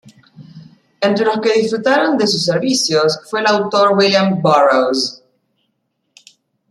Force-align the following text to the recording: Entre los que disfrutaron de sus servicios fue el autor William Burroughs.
Entre 0.99 1.23
los 1.23 1.39
que 1.41 1.53
disfrutaron 1.61 2.17
de 2.17 2.25
sus 2.25 2.43
servicios 2.45 3.19
fue 3.29 3.41
el 3.41 3.45
autor 3.45 3.95
William 3.95 4.41
Burroughs. 4.41 5.21